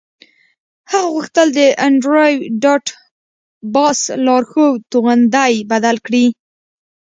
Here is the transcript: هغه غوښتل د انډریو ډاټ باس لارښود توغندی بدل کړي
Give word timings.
هغه 0.91 1.09
غوښتل 1.15 1.47
د 1.57 1.59
انډریو 1.85 2.41
ډاټ 2.63 2.85
باس 3.73 3.99
لارښود 4.25 4.79
توغندی 4.91 5.53
بدل 5.71 5.95
کړي 6.05 6.25